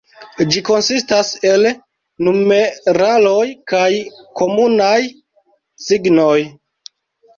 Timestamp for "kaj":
3.75-3.87